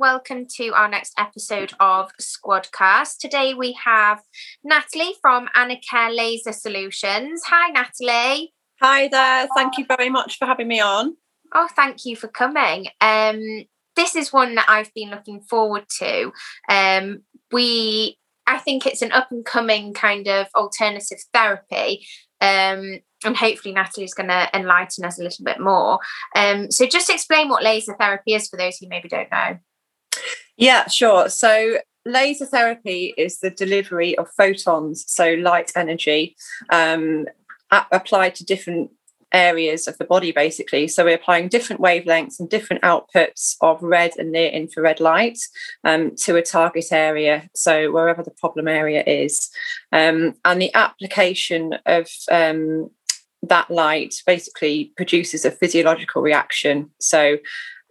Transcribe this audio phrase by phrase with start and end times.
[0.00, 3.18] welcome to our next episode of Squadcast.
[3.18, 4.22] Today we have
[4.64, 7.42] Natalie from Anacare Laser Solutions.
[7.44, 8.54] Hi, Natalie.
[8.80, 9.46] Hi there.
[9.54, 11.18] Thank you very much for having me on.
[11.54, 12.86] Oh, thank you for coming.
[13.02, 13.42] Um,
[13.94, 16.32] this is one that I've been looking forward to.
[16.70, 17.20] Um,
[17.52, 22.06] we, I think it's an up and coming kind of alternative therapy.
[22.40, 25.98] Um, and hopefully Natalie's going to enlighten us a little bit more.
[26.34, 29.58] Um, so just explain what laser therapy is for those who maybe don't know.
[30.60, 31.30] Yeah, sure.
[31.30, 36.36] So laser therapy is the delivery of photons, so light energy,
[36.70, 37.26] um,
[37.70, 38.90] applied to different
[39.32, 40.86] areas of the body basically.
[40.88, 45.38] So we're applying different wavelengths and different outputs of red and near infrared light
[45.84, 49.48] um, to a target area so wherever the problem area is.
[49.92, 52.90] Um, and the application of um,
[53.42, 56.90] that light basically produces a physiological reaction.
[57.00, 57.38] So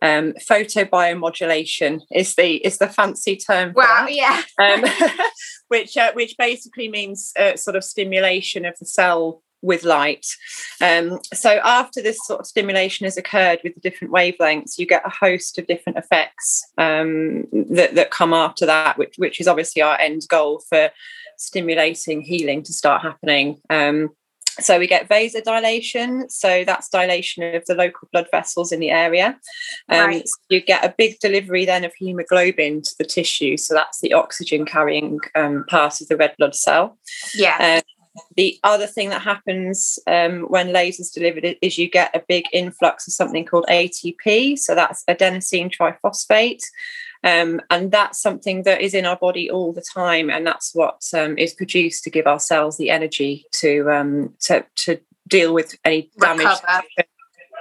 [0.01, 3.73] um, photobiomodulation is the is the fancy term.
[3.75, 4.07] wow!
[4.09, 4.41] Yeah.
[4.59, 4.85] Um,
[5.67, 10.25] which uh, which basically means uh, sort of stimulation of the cell with light.
[10.81, 15.05] Um, so after this sort of stimulation has occurred with the different wavelengths, you get
[15.05, 19.81] a host of different effects um, that, that come after that, which which is obviously
[19.81, 20.91] our end goal for
[21.37, 23.59] stimulating healing to start happening.
[23.69, 24.09] Um,
[24.63, 29.39] so we get vasodilation, so that's dilation of the local blood vessels in the area.
[29.89, 30.27] Um, right.
[30.27, 34.13] so you get a big delivery then of hemoglobin to the tissue, so that's the
[34.13, 36.97] oxygen carrying um, part of the red blood cell.
[37.35, 37.81] Yeah.
[38.35, 43.07] The other thing that happens um, when lasers delivered is you get a big influx
[43.07, 46.63] of something called ATP, so that's adenosine triphosphate.
[47.23, 51.01] Um, and that's something that is in our body all the time, and that's what
[51.13, 55.77] um, is produced to give our cells the energy to um, to, to deal with
[55.83, 56.45] any damage.
[56.45, 56.83] Recover.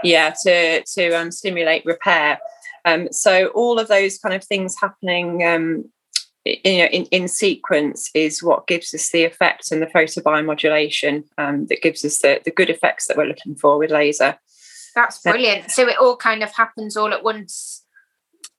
[0.05, 2.39] Yeah, to to um, stimulate repair.
[2.85, 5.91] Um, so all of those kind of things happening um,
[6.45, 11.67] you know, in, in sequence is what gives us the effect and the photobiomodulation um,
[11.67, 14.39] that gives us the, the good effects that we're looking for with laser.
[14.95, 15.71] That's brilliant.
[15.71, 17.85] So it all kind of happens all at once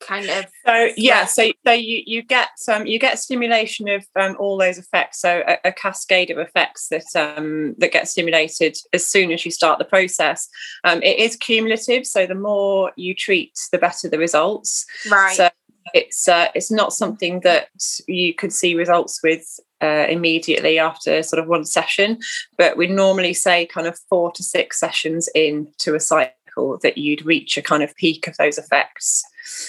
[0.00, 0.46] kind of.
[0.66, 1.26] So yeah.
[1.26, 5.20] so so you you get um you get stimulation of um, all those effects.
[5.20, 9.50] So a, a, cascade of effects that um that get stimulated as soon as you
[9.50, 10.48] start the process.
[10.84, 14.86] Um it is cumulative so the more you treat the better the results.
[15.10, 15.36] Right.
[15.36, 15.50] So
[15.94, 17.68] it's uh, it's not something that
[18.06, 22.18] you could see results with uh, immediately after sort of one session
[22.58, 26.98] but we normally say kind of four to six sessions in to a cycle that
[26.98, 29.24] you'd reach a kind of peak of those effects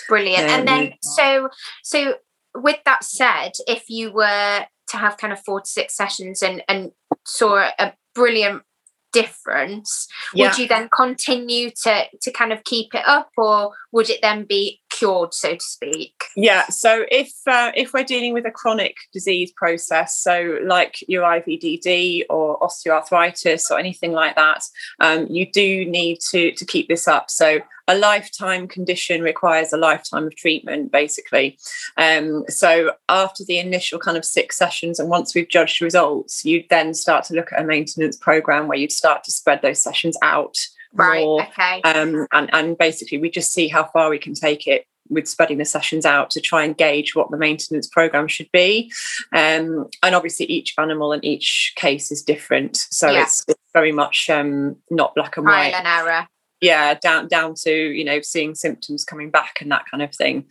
[0.07, 0.43] Brilliant.
[0.43, 1.49] Um, and then um, so
[1.83, 2.15] so
[2.55, 6.63] with that said, if you were to have kind of four to six sessions and
[6.67, 6.91] and
[7.25, 8.63] saw a brilliant
[9.11, 10.47] difference yeah.
[10.47, 14.45] would you then continue to to kind of keep it up or would it then
[14.45, 18.95] be cured so to speak yeah so if uh, if we're dealing with a chronic
[19.13, 24.63] disease process so like your ivdd or osteoarthritis or anything like that
[24.99, 29.77] um, you do need to to keep this up so a lifetime condition requires a
[29.77, 31.57] lifetime of treatment, basically.
[31.97, 36.69] Um, so after the initial kind of six sessions, and once we've judged results, you'd
[36.69, 40.17] then start to look at a maintenance program where you'd start to spread those sessions
[40.21, 40.57] out.
[40.93, 41.23] Right.
[41.23, 41.81] More, okay.
[41.83, 45.57] Um, and, and basically, we just see how far we can take it with spreading
[45.57, 48.91] the sessions out to try and gauge what the maintenance program should be.
[49.33, 53.23] Um, and obviously, each animal and each case is different, so yeah.
[53.23, 55.69] it's, it's, very much um, not black and white.
[55.69, 56.27] Trial and error
[56.61, 60.45] yeah down down to you know seeing symptoms coming back and that kind of thing.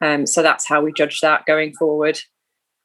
[0.00, 2.20] Um, so that's how we judge that going forward.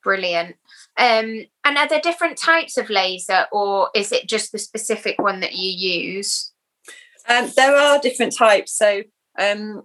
[0.04, 0.56] Brilliant.
[0.98, 5.42] Um, and are there different types of laser or is it just the specific one
[5.42, 6.52] that you use?
[7.28, 8.72] Um, there are different types.
[8.76, 9.04] So
[9.38, 9.84] um,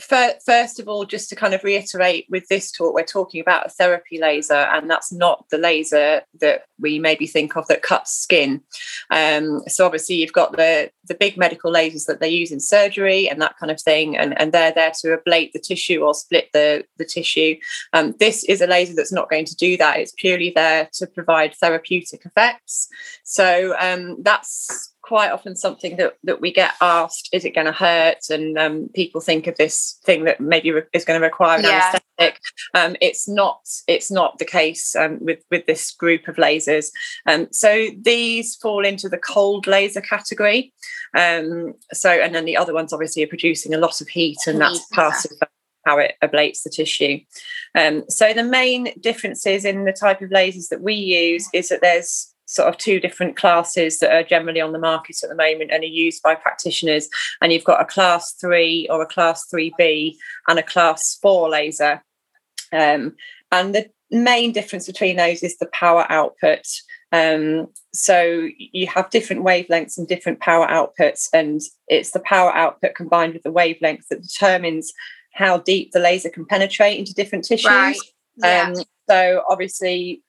[0.00, 3.70] first of all, just to kind of reiterate with this talk, we're talking about a
[3.70, 8.62] therapy laser, and that's not the laser that we maybe think of that cuts skin.
[9.10, 13.28] Um, so obviously, you've got the the big medical lasers that they use in surgery
[13.28, 16.48] and that kind of thing, and, and they're there to ablate the tissue or split
[16.52, 17.56] the the tissue.
[17.92, 19.98] Um, this is a laser that's not going to do that.
[19.98, 22.88] It's purely there to provide therapeutic effects.
[23.24, 27.72] So um, that's quite often something that, that we get asked is it going to
[27.72, 31.58] hurt and um, people think of this thing that maybe re- is going to require
[31.58, 31.90] an yeah.
[32.20, 32.40] anesthetic
[32.74, 33.58] um, it's not
[33.88, 36.92] it's not the case um, with with this group of lasers
[37.26, 40.72] um, so these fall into the cold laser category
[41.16, 44.60] um, so and then the other ones obviously are producing a lot of heat and
[44.60, 45.32] that's part of
[45.86, 47.18] how it ablates the tissue.
[47.74, 51.80] Um, so the main differences in the type of lasers that we use is that
[51.80, 55.70] there's sort of two different classes that are generally on the market at the moment
[55.70, 57.08] and are used by practitioners.
[57.40, 60.16] And you've got a class three or a class 3B
[60.48, 62.02] and a class four laser.
[62.72, 63.14] Um,
[63.52, 66.66] and the main difference between those is the power output.
[67.12, 72.96] Um, so you have different wavelengths and different power outputs, and it's the power output
[72.96, 74.92] combined with the wavelength that determines
[75.34, 77.66] how deep the laser can penetrate into different tissues.
[77.66, 77.96] Right.
[78.36, 78.72] Yeah.
[78.76, 80.22] Um, so obviously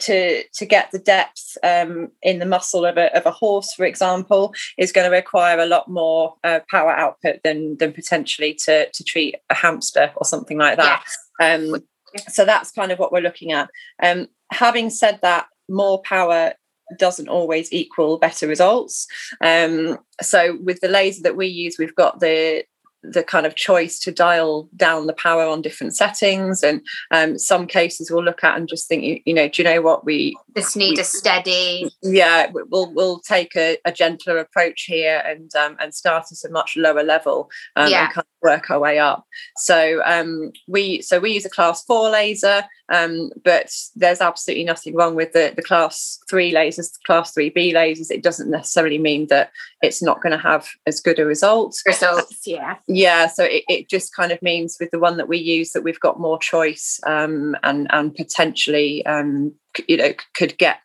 [0.00, 3.84] to to get the depth um, in the muscle of a, of a horse, for
[3.84, 8.90] example, is going to require a lot more uh, power output than than potentially to
[8.90, 11.02] to treat a hamster or something like that.
[11.40, 11.62] Yes.
[11.70, 11.82] Um,
[12.28, 13.68] so that's kind of what we're looking at.
[14.02, 16.52] Um, having said that, more power
[16.98, 19.06] doesn't always equal better results.
[19.40, 22.64] Um, so with the laser that we use, we've got the
[23.02, 27.66] the kind of choice to dial down the power on different settings and um, some
[27.66, 30.36] cases we'll look at and just think you, you know do you know what we
[30.56, 35.54] just need we, a steady yeah we'll we'll take a, a gentler approach here and
[35.56, 38.04] um, and start at a much lower level um, yeah.
[38.04, 39.26] and kind of work our way up
[39.56, 44.94] so um, we so we use a class four laser um, but there's absolutely nothing
[44.94, 48.10] wrong with the, the class three lasers, class three B lasers.
[48.10, 49.50] It doesn't necessarily mean that
[49.82, 51.76] it's not going to have as good a result.
[51.86, 52.76] Results, yeah.
[52.86, 53.26] Yeah.
[53.26, 56.00] So it, it just kind of means with the one that we use that we've
[56.00, 59.52] got more choice um, and and potentially um,
[59.88, 60.80] you know could get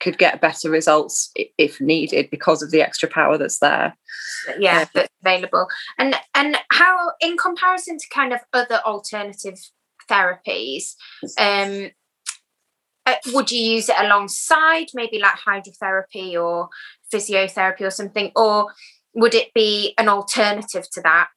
[0.00, 3.96] could get better results if needed because of the extra power that's there
[4.58, 9.58] yeah that's available and and how in comparison to kind of other alternative
[10.10, 10.94] therapies
[11.38, 11.88] um
[13.06, 16.68] uh, would you use it alongside maybe like hydrotherapy or
[17.12, 18.66] physiotherapy or something or
[19.14, 21.28] would it be an alternative to that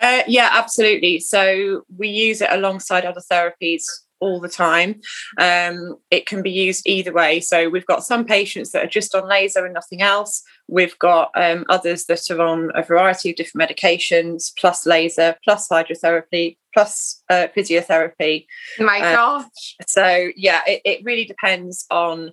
[0.00, 3.84] uh, yeah absolutely so we use it alongside other therapies
[4.20, 5.00] all the time.
[5.38, 7.40] Um, it can be used either way.
[7.40, 10.42] So we've got some patients that are just on laser and nothing else.
[10.68, 15.68] We've got um, others that are on a variety of different medications, plus laser, plus
[15.68, 18.44] hydrotherapy, plus uh, physiotherapy.
[18.78, 19.76] My uh, gosh.
[19.88, 22.32] So yeah, it, it really depends on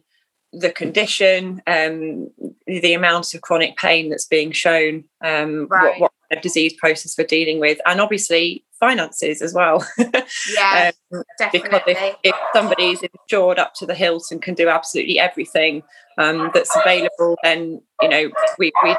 [0.51, 2.29] the condition, um,
[2.67, 5.97] the amount of chronic pain that's being shown, um, right.
[5.97, 9.87] what, what disease process we're dealing with, and obviously finances as well.
[10.53, 15.19] Yeah, um, because if, if, somebody's insured up to the hilt and can do absolutely
[15.19, 15.83] everything
[16.17, 18.95] um, that's available, then you know we we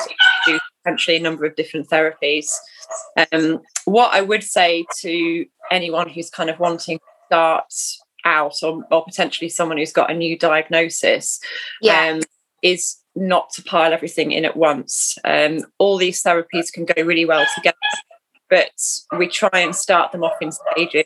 [0.46, 2.46] do potentially a number of different therapies.
[3.32, 7.72] Um, what I would say to anyone who's kind of wanting to start
[8.24, 11.40] out, or, or potentially someone who's got a new diagnosis,
[11.80, 12.12] yeah.
[12.14, 12.20] Um,
[12.62, 15.18] is not to pile everything in at once.
[15.22, 17.76] Um, all these therapies can go really well together
[18.54, 21.04] but we try and start them off in stages.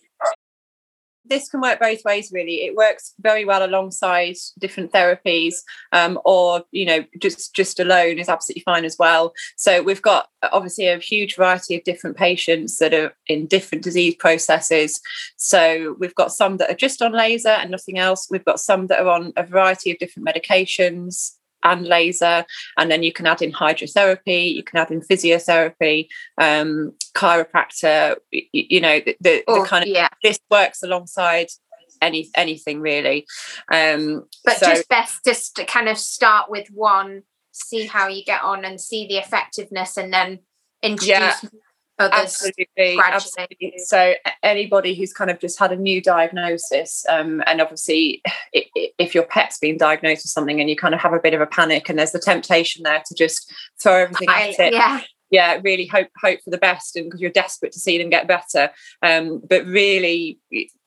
[1.28, 2.64] This can work both ways, really.
[2.64, 5.56] It works very well alongside different therapies,
[5.92, 9.32] um, or you know, just just alone is absolutely fine as well.
[9.56, 14.14] So we've got obviously a huge variety of different patients that are in different disease
[14.14, 15.00] processes.
[15.36, 18.28] So we've got some that are just on laser and nothing else.
[18.30, 22.44] We've got some that are on a variety of different medications and laser
[22.76, 26.06] and then you can add in hydrotherapy you can add in physiotherapy
[26.38, 30.08] um, chiropractor you, you know the, the, oh, the, kind of yeah.
[30.22, 31.48] this works alongside
[32.00, 33.26] any anything really
[33.72, 37.22] um, but so, just best just to kind of start with one
[37.52, 40.38] see how you get on and see the effectiveness and then
[40.82, 41.34] introduce yeah
[41.98, 43.74] absolutely, absolutely.
[43.78, 49.24] So anybody who's kind of just had a new diagnosis, um, and obviously if your
[49.24, 51.88] pet's been diagnosed with something and you kind of have a bit of a panic,
[51.88, 54.72] and there's the temptation there to just throw everything at it.
[54.72, 55.00] Yeah.
[55.30, 58.26] Yeah, really hope hope for the best, and because you're desperate to see them get
[58.26, 58.70] better.
[59.02, 60.38] Um, but really,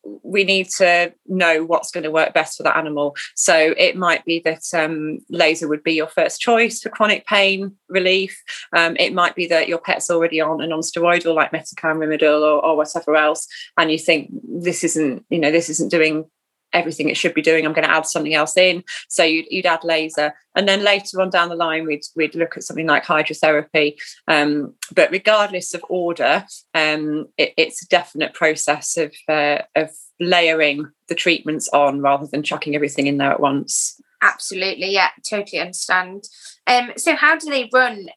[0.03, 3.15] we need to know what's going to work best for that animal.
[3.35, 7.75] So it might be that um, laser would be your first choice for chronic pain
[7.87, 8.41] relief.
[8.75, 12.65] Um, it might be that your pet's already on a non-steroidal like Metacam, Rimadyl, or,
[12.65, 16.25] or whatever else, and you think this isn't, you know, this isn't doing
[16.73, 17.65] everything it should be doing.
[17.65, 18.83] I'm going to add something else in.
[19.09, 22.57] So you'd, you'd, add laser, and then later on down the line, we'd we'd look
[22.57, 23.95] at something like hydrotherapy.
[24.27, 30.89] Um, but regardless of order, um, it, it's a definite process of uh, of layering
[31.07, 33.99] the treatments on rather than chucking everything in there at once.
[34.21, 36.25] Absolutely, yeah, totally understand.
[36.67, 38.07] Um, so how do they run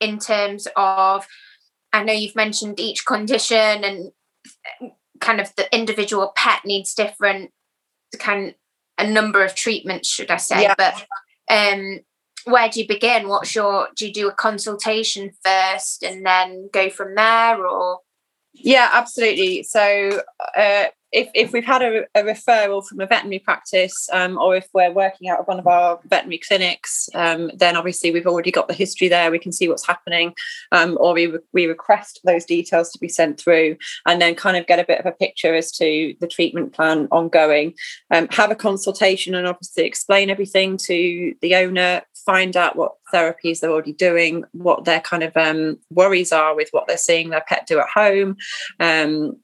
[0.00, 1.26] in terms of?
[1.94, 4.12] I know you've mentioned each condition and
[5.20, 7.52] kind of the individual pet needs different
[8.18, 8.54] kind
[8.98, 10.62] a number of treatments, should I say?
[10.62, 10.74] Yeah.
[10.76, 11.06] But
[11.50, 12.00] um,
[12.44, 13.28] where do you begin?
[13.28, 13.88] What's your?
[13.96, 18.00] Do you do a consultation first and then go from there, or?
[18.54, 19.62] Yeah, absolutely.
[19.62, 20.22] So
[20.56, 24.66] uh, if, if we've had a, a referral from a veterinary practice um, or if
[24.72, 28.66] we're working out of one of our veterinary clinics, um, then obviously we've already got
[28.66, 29.30] the history there.
[29.30, 30.34] We can see what's happening,
[30.72, 33.76] um, or we, we request those details to be sent through
[34.06, 37.08] and then kind of get a bit of a picture as to the treatment plan
[37.10, 37.74] ongoing.
[38.10, 43.60] Um, have a consultation and obviously explain everything to the owner, find out what therapies
[43.60, 47.44] they're already doing, what their kind of um, worries are with what they're seeing their
[47.46, 48.36] pet do at home,
[48.80, 49.36] um,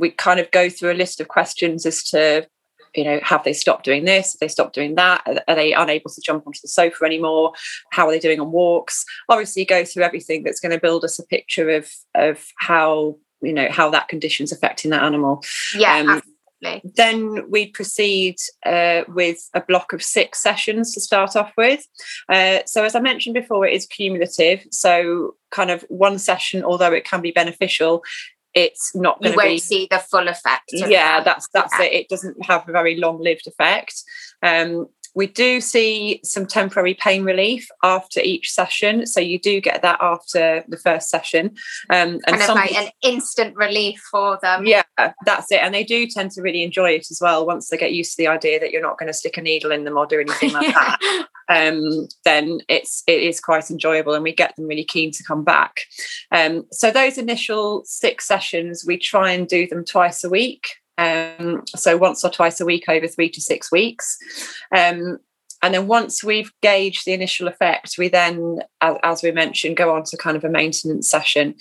[0.00, 2.46] we kind of go through a list of questions as to
[2.94, 4.32] you know have they stopped doing this?
[4.32, 5.22] Have they stopped doing that?
[5.46, 7.52] Are they unable to jump onto the sofa anymore?
[7.92, 9.04] How are they doing on walks?
[9.28, 13.52] Obviously go through everything that's going to build us a picture of of how you
[13.52, 15.42] know how that condition's affecting that animal.
[15.74, 16.22] Yeah um,
[16.94, 21.86] then we proceed uh, with a block of six sessions to start off with.
[22.28, 24.66] Uh, so, as I mentioned before, it is cumulative.
[24.70, 28.02] So, kind of one session, although it can be beneficial,
[28.54, 31.24] it's not going to be see the full effect yeah that.
[31.24, 31.86] that's that's yeah.
[31.86, 34.02] it it doesn't have a very long lived effect
[34.42, 39.82] um, we do see some temporary pain relief after each session, so you do get
[39.82, 41.56] that after the first session,
[41.90, 44.66] um, and kind of like an instant relief for them.
[44.66, 44.82] Yeah,
[45.24, 47.92] that's it, and they do tend to really enjoy it as well once they get
[47.92, 50.06] used to the idea that you're not going to stick a needle in them or
[50.06, 50.96] do anything like yeah.
[51.00, 51.26] that.
[51.50, 55.42] Um, then it's it is quite enjoyable, and we get them really keen to come
[55.42, 55.80] back.
[56.30, 60.79] Um, so those initial six sessions, we try and do them twice a week.
[61.00, 64.18] Um, so once or twice a week over three to six weeks.
[64.76, 65.18] Um,
[65.62, 69.94] and then once we've gauged the initial effect, we then, as, as we mentioned, go
[69.94, 71.54] on to kind of a maintenance session.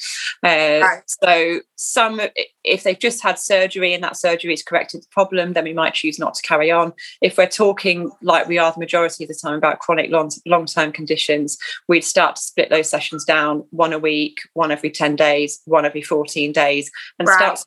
[0.44, 1.04] Uh, right.
[1.08, 2.22] So some,
[2.64, 5.96] if they've just had surgery and that surgery has corrected the problem, then we might
[5.96, 6.94] choose not to carry on.
[7.22, 10.66] If we're talking like we are the majority of the time about chronic long long
[10.66, 11.58] term conditions,
[11.90, 15.86] we'd start to split those sessions down: one a week, one every ten days, one
[15.86, 17.36] every fourteen days, and right.
[17.36, 17.64] start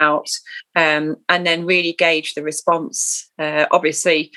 [0.00, 0.28] out
[0.76, 3.30] um, and then really gauge the response.
[3.38, 4.32] Uh, obviously,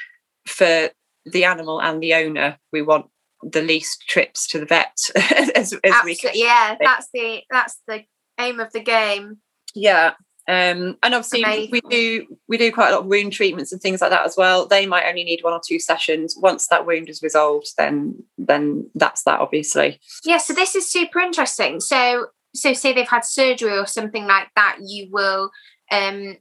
[0.48, 0.90] for
[1.26, 3.08] the animal and the owner, we want
[3.42, 4.98] the least trips to the vet
[5.56, 6.32] as, as we can.
[6.34, 8.04] Yeah, that's the that's the
[8.40, 9.38] aim of the game.
[9.74, 10.14] Yeah.
[10.48, 11.70] Um, and obviously Amazing.
[11.72, 14.38] we do we do quite a lot of wound treatments and things like that as
[14.38, 14.68] well.
[14.68, 16.36] They might only need one or two sessions.
[16.38, 20.00] Once that wound is resolved, then then that's that obviously.
[20.24, 21.80] Yeah, so this is super interesting.
[21.80, 25.52] So so say they've had surgery or something like that, you will
[25.92, 26.38] um,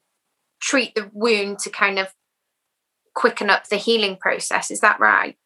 [0.61, 2.09] treat the wound to kind of
[3.15, 4.71] quicken up the healing process.
[4.71, 5.37] Is that right?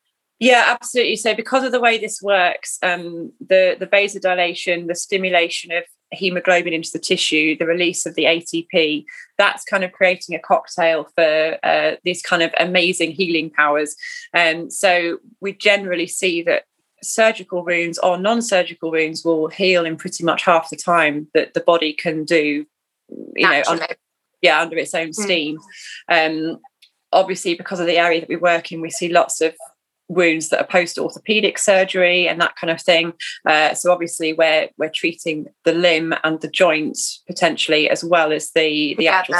[0.40, 1.16] Yeah, absolutely.
[1.16, 5.82] So because of the way this works, um, the the vasodilation, the stimulation of
[6.12, 9.04] hemoglobin into the tissue, the release of the ATP,
[9.36, 13.96] that's kind of creating a cocktail for uh, these kind of amazing healing powers.
[14.32, 16.64] And um, so we generally see that
[17.02, 21.60] surgical wounds or non-surgical wounds will heal in pretty much half the time that the
[21.60, 22.66] body can do
[23.08, 23.78] you Naturally.
[23.78, 23.96] know under,
[24.42, 25.12] yeah under its own hmm.
[25.12, 25.58] steam
[26.10, 26.52] mm.
[26.52, 26.58] um
[27.12, 29.54] obviously because of the area that we work in we see lots of
[30.08, 33.12] wounds that are post orthopedic surgery and that kind of thing
[33.46, 38.50] uh, so obviously we're we're treating the limb and the joints potentially as well as
[38.52, 39.36] the the actual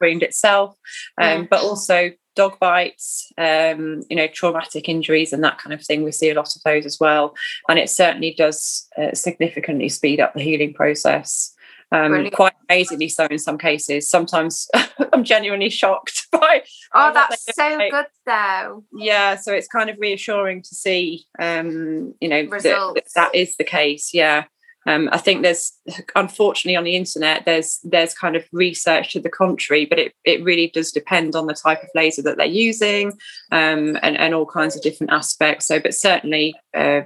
[0.00, 0.74] wound itself
[1.20, 1.48] um, mm.
[1.48, 6.04] but also dog bites, um, you know, traumatic injuries and that kind of thing.
[6.04, 7.34] We see a lot of those as well.
[7.68, 11.52] And it certainly does uh, significantly speed up the healing process.
[11.90, 14.08] Um, quite amazingly so in some cases.
[14.08, 14.68] Sometimes
[15.12, 16.62] I'm genuinely shocked by.
[16.94, 18.84] Oh, that's so good though.
[18.94, 23.64] Yeah, so it's kind of reassuring to see, um, you know, that, that is the
[23.64, 24.14] case.
[24.14, 24.44] Yeah.
[24.88, 25.72] Um, I think there's
[26.16, 30.42] unfortunately on the internet there's there's kind of research to the contrary, but it, it
[30.42, 33.08] really does depend on the type of laser that they're using
[33.52, 35.66] um, and, and all kinds of different aspects.
[35.66, 37.02] So, but certainly uh,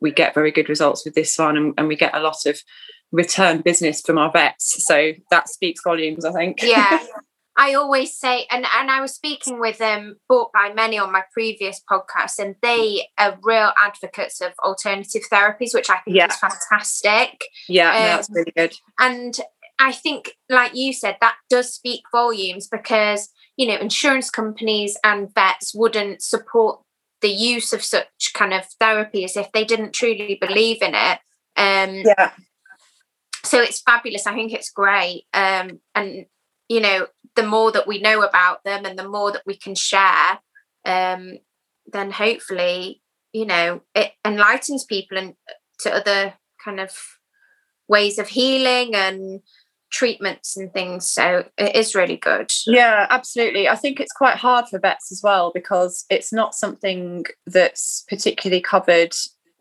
[0.00, 2.60] we get very good results with this one, and, and we get a lot of
[3.12, 4.84] return business from our vets.
[4.84, 6.60] So that speaks volumes, I think.
[6.60, 6.98] Yeah.
[7.56, 11.22] I always say, and, and I was speaking with them, bought by many on my
[11.32, 16.28] previous podcast, and they are real advocates of alternative therapies, which I think yeah.
[16.28, 17.44] is fantastic.
[17.68, 18.74] Yeah, um, that's really good.
[18.98, 19.38] And
[19.78, 25.32] I think, like you said, that does speak volumes because, you know, insurance companies and
[25.34, 26.80] vets wouldn't support
[27.20, 31.18] the use of such kind of therapies if they didn't truly believe in it.
[31.56, 32.30] Um, yeah.
[33.44, 34.26] So it's fabulous.
[34.26, 35.24] I think it's great.
[35.34, 36.26] Um, and
[36.72, 39.74] you know the more that we know about them and the more that we can
[39.74, 40.38] share
[40.86, 41.38] um,
[41.86, 43.02] then hopefully
[43.32, 45.34] you know it enlightens people and
[45.78, 46.96] to other kind of
[47.88, 49.40] ways of healing and
[49.90, 51.06] treatments and things.
[51.06, 52.50] So it is really good.
[52.66, 53.68] Yeah absolutely.
[53.68, 58.62] I think it's quite hard for vets as well because it's not something that's particularly
[58.62, 59.12] covered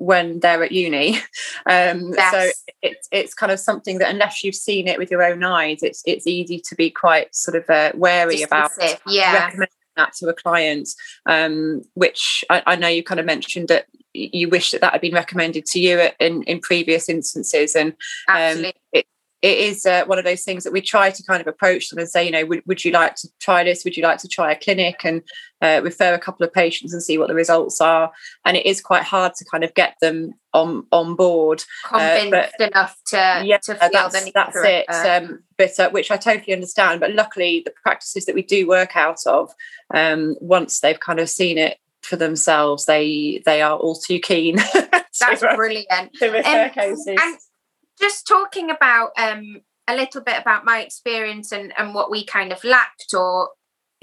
[0.02, 1.20] when they're at uni.
[1.68, 2.32] Um, yes.
[2.32, 5.84] so it's it's kind of something that unless you've seen it with your own eyes
[5.84, 8.72] it's it's easy to be quite sort of uh, wary about
[9.06, 9.46] yeah.
[9.46, 10.90] recommending that to a client.
[11.28, 15.02] Um, which I, I, know you kind of mentioned that you wish that that had
[15.02, 17.92] been recommended to you in in previous instances and
[18.28, 19.06] um, it,
[19.42, 21.98] it is uh, one of those things that we try to kind of approach them
[21.98, 23.84] and say, you know, would, would you like to try this?
[23.84, 25.24] Would you like to try a clinic and
[25.62, 28.12] uh, refer a couple of patients and see what the results are?
[28.46, 32.56] And it is quite hard to kind of get them on on board, uh, convinced
[32.60, 34.86] uh, enough to yeah, to feel that's, that's it.
[34.90, 37.00] Um, but uh, which I totally understand.
[37.00, 39.52] But luckily, the practices that we do work out of,
[39.94, 44.58] um, once they've kind of seen it for themselves, they they are all too keen.
[45.20, 46.14] That's brilliant.
[46.20, 47.08] To refer um, cases.
[47.08, 47.38] And
[48.00, 52.52] just talking about um, a little bit about my experience and, and what we kind
[52.52, 53.50] of lacked or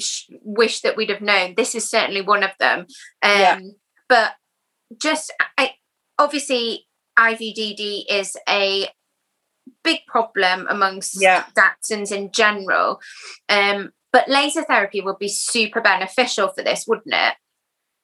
[0.01, 1.55] sh- wish that we'd have known.
[1.57, 2.81] This is certainly one of them.
[3.23, 3.61] Um, yeah.
[4.09, 4.33] But
[5.01, 5.73] just I,
[6.19, 6.87] obviously,
[7.19, 8.89] IVDD is a
[9.85, 11.45] big problem amongst yeah.
[11.57, 13.01] Dachshunds in general.
[13.49, 17.35] Um, but laser therapy would be super beneficial for this, wouldn't it?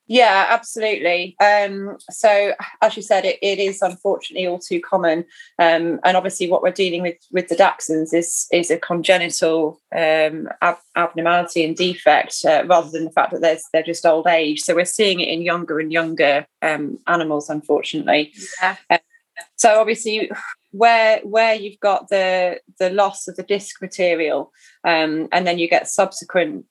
[0.07, 1.35] Yeah, absolutely.
[1.39, 5.25] Um, so, as you said, it, it is unfortunately all too common,
[5.57, 10.47] um, and obviously, what we're dealing with with the Dachshunds is is a congenital um,
[10.61, 14.61] ab- abnormality and defect, uh, rather than the fact that they're they're just old age.
[14.61, 18.31] So, we're seeing it in younger and younger um, animals, unfortunately.
[18.61, 18.75] Yeah.
[18.91, 18.97] Uh,
[19.55, 20.29] so, obviously,
[20.71, 24.51] where where you've got the the loss of the disc material,
[24.83, 26.65] um, and then you get subsequent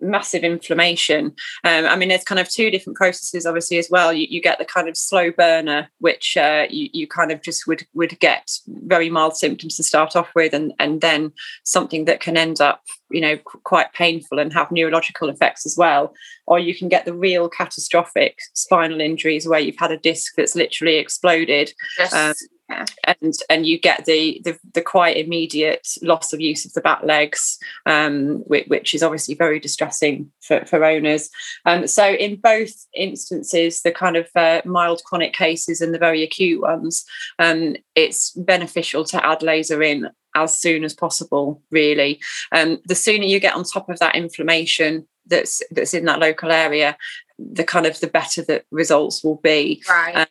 [0.00, 1.34] massive inflammation.
[1.64, 4.12] Um, I mean, there's kind of two different processes, obviously, as well.
[4.12, 7.66] You, you get the kind of slow burner, which uh, you, you kind of just
[7.66, 11.32] would would get very mild symptoms to start off with, and and then
[11.64, 16.14] something that can end up, you know, quite painful and have neurological effects as well.
[16.46, 20.56] Or you can get the real catastrophic spinal injuries where you've had a disc that's
[20.56, 21.72] literally exploded.
[21.98, 22.12] Yes.
[22.12, 22.34] Um,
[22.68, 27.02] and and you get the, the, the quite immediate loss of use of the back
[27.02, 31.30] legs, um, which, which, is obviously very distressing for, for owners.
[31.64, 36.22] Um, so in both instances, the kind of uh, mild chronic cases and the very
[36.22, 37.04] acute ones,
[37.38, 41.62] um, it's beneficial to add laser in as soon as possible.
[41.70, 42.20] Really,
[42.52, 46.50] um, the sooner you get on top of that inflammation that's that's in that local
[46.50, 46.96] area,
[47.38, 49.82] the kind of the better the results will be.
[49.88, 50.16] Right.
[50.16, 50.26] Um,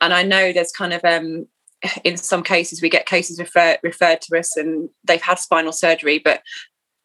[0.00, 1.48] and I know there's kind of um,
[2.04, 6.18] in some cases we get cases refer, referred to us and they've had spinal surgery
[6.18, 6.42] but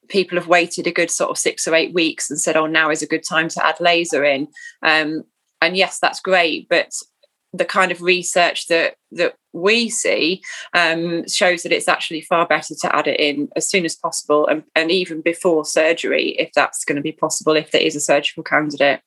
[0.10, 2.90] people have waited a good sort of six or eight weeks and said oh now
[2.90, 4.48] is a good time to add laser in.
[4.82, 5.24] Um,
[5.62, 6.92] and yes that's great but
[7.54, 10.42] the kind of research that that we see
[10.74, 14.48] um, shows that it's actually far better to add it in as soon as possible
[14.48, 18.00] and, and even before surgery if that's going to be possible if there is a
[18.00, 19.02] surgical candidate.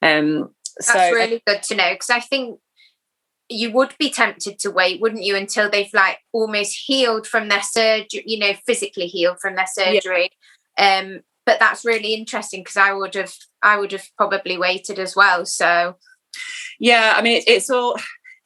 [0.00, 2.58] Um, that's so, really good to know because I think
[3.52, 7.62] you would be tempted to wait, wouldn't you, until they've like almost healed from their
[7.62, 10.30] surgery, you know, physically healed from their surgery.
[10.78, 11.00] Yeah.
[11.00, 15.16] Um, but that's really interesting because I would have, I would have probably waited as
[15.16, 15.44] well.
[15.44, 15.96] So,
[16.78, 17.96] yeah, I mean, it's, it's all,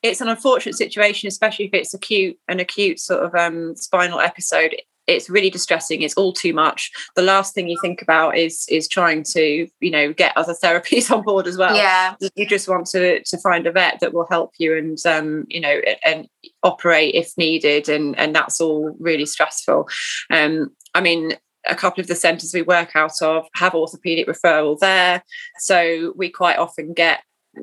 [0.02, 4.76] it's an unfortunate situation, especially if it's acute, an acute sort of um, spinal episode
[5.06, 6.90] it's really distressing it's all too much.
[7.14, 11.10] The last thing you think about is is trying to you know get other therapies
[11.10, 11.76] on board as well.
[11.76, 12.14] Yeah.
[12.34, 15.60] You just want to to find a vet that will help you and um you
[15.60, 16.28] know and
[16.62, 19.88] operate if needed and and that's all really stressful.
[20.30, 21.34] Um i mean
[21.68, 25.22] a couple of the centres we work out of have orthopaedic referral there
[25.58, 27.20] so we quite often get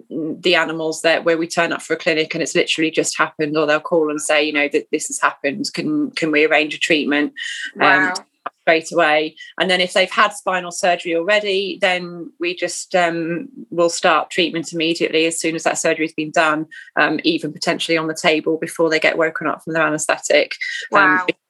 [0.10, 3.58] the animals that where we turn up for a clinic and it's literally just happened
[3.58, 6.74] or they'll call and say you know that this has happened can can we arrange
[6.74, 7.34] a treatment
[7.76, 8.10] um, wow.
[8.10, 8.26] um,
[8.62, 13.90] straight away and then if they've had spinal surgery already then we just um, will
[13.90, 16.66] start treatment immediately as soon as that surgery has been done
[17.00, 20.56] um, even potentially on the table before they get woken up from their anesthetic
[20.94, 21.00] um,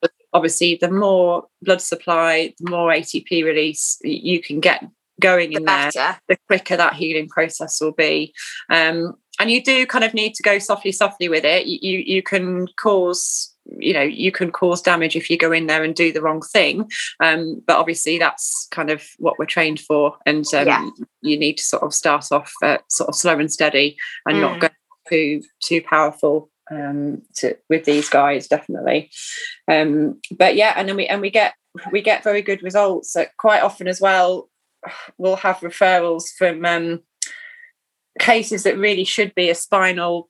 [0.02, 0.10] wow.
[0.34, 4.84] obviously the more blood supply the more atp release you can get
[5.24, 5.92] going the in better.
[5.94, 8.34] there, the quicker that healing process will be.
[8.70, 11.66] Um, and you do kind of need to go softly, softly with it.
[11.66, 15.68] You, you, you can cause you know you can cause damage if you go in
[15.68, 16.90] there and do the wrong thing
[17.22, 20.90] um, but obviously that's kind of what we're trained for and um, yeah.
[21.22, 24.42] you need to sort of start off uh, sort of slow and steady and mm.
[24.42, 24.68] not go
[25.10, 29.10] too too powerful um, to, with these guys definitely
[29.70, 31.54] um, but yeah and then we and we get
[31.92, 34.50] we get very good results uh, quite often as well
[35.18, 37.02] we'll have referrals from um,
[38.20, 40.30] cases that really should be a spinal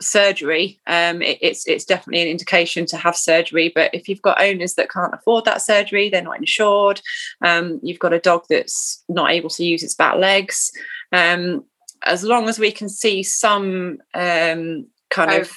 [0.00, 0.80] surgery.
[0.86, 4.74] Um, it, it's it's definitely an indication to have surgery but if you've got owners
[4.74, 7.00] that can't afford that surgery they're not insured
[7.44, 10.70] um, you've got a dog that's not able to use its back legs
[11.12, 11.64] um,
[12.04, 15.52] as long as we can see some um, kind of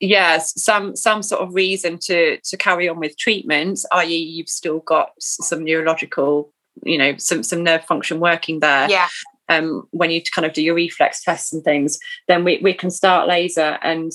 [0.00, 4.80] yes some some sort of reason to to carry on with treatment i.e you've still
[4.80, 8.88] got some neurological you know some some nerve function working there.
[8.90, 9.08] Yeah.
[9.50, 12.90] Um, when you kind of do your reflex tests and things, then we, we can
[12.90, 14.10] start laser and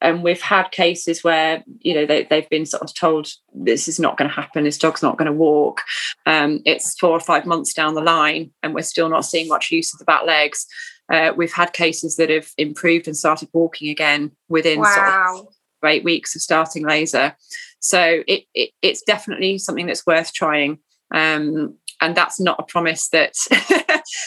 [0.00, 4.00] and we've had cases where you know they, they've been sort of told this is
[4.00, 5.82] not going to happen this dog's not going to walk.
[6.26, 9.70] Um, it's four or five months down the line and we're still not seeing much
[9.70, 10.66] use of the back legs.
[11.10, 15.32] Uh, we've had cases that have improved and started walking again within wow.
[15.34, 17.36] sort of eight weeks of starting laser.
[17.80, 20.78] So it, it it's definitely something that's worth trying.
[21.12, 23.34] Um, and that's not a promise that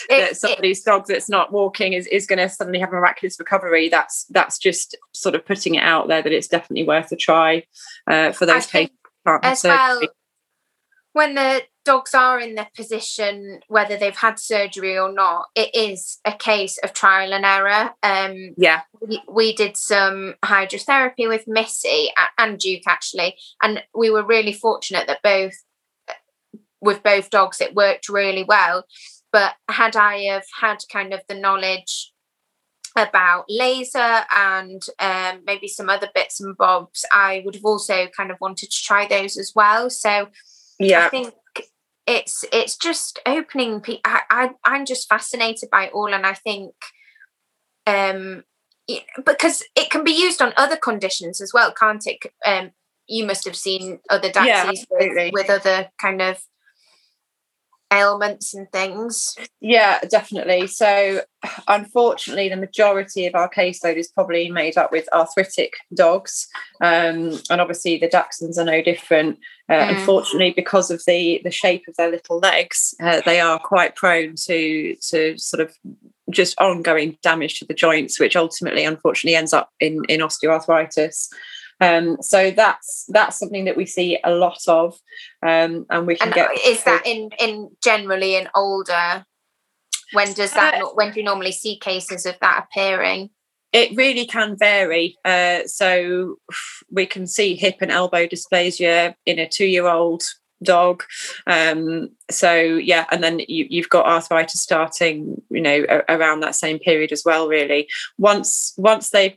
[0.08, 3.38] that somebody's it, dog that's not walking is, is going to suddenly have a miraculous
[3.38, 3.88] recovery.
[3.88, 7.64] That's that's just sort of putting it out there that it's definitely worth a try
[8.10, 8.94] uh, for those cases
[9.26, 10.00] as well
[11.14, 16.18] when the dogs are in the position whether they've had surgery or not it is
[16.24, 17.90] a case of trial and error.
[18.02, 18.82] Um yeah.
[19.00, 25.06] we, we did some hydrotherapy with missy and duke actually and we were really fortunate
[25.06, 25.54] that both
[26.84, 28.84] with both dogs it worked really well.
[29.32, 32.12] But had i have had kind of the knowledge
[32.96, 38.30] about laser and um, maybe some other bits and bobs i would have also kind
[38.30, 39.90] of wanted to try those as well.
[39.90, 40.28] So
[40.78, 41.06] yeah.
[41.06, 41.34] i think
[42.06, 46.74] it's it's just opening I, I i'm just fascinated by it all and i think
[47.86, 48.44] um
[49.24, 52.18] because it can be used on other conditions as well can't it?
[52.46, 52.72] Um
[53.06, 56.38] you must have seen other daxies yeah, with, with other kind of
[57.94, 59.36] ailments and things?
[59.60, 60.66] Yeah, definitely.
[60.66, 61.22] So,
[61.68, 66.48] unfortunately, the majority of our caseload is probably made up with arthritic dogs,
[66.80, 69.38] um, and obviously the Dachshunds are no different.
[69.68, 69.98] Uh, mm.
[69.98, 74.34] Unfortunately, because of the the shape of their little legs, uh, they are quite prone
[74.46, 75.74] to to sort of
[76.30, 81.28] just ongoing damage to the joints, which ultimately, unfortunately, ends up in in osteoarthritis.
[81.84, 84.98] Um, so that's that's something that we see a lot of,
[85.42, 86.50] um, and we can and get.
[86.64, 89.24] Is that in in generally in older?
[90.12, 90.82] When does that?
[90.82, 93.30] Uh, when do you normally see cases of that appearing?
[93.72, 95.16] It really can vary.
[95.24, 96.36] Uh, so
[96.90, 100.22] we can see hip and elbow dysplasia in a two-year-old
[100.62, 101.02] dog.
[101.48, 106.54] Um, so yeah, and then you, have got arthritis starting, you know, a, around that
[106.54, 107.48] same period as well.
[107.48, 109.36] Really, once once they've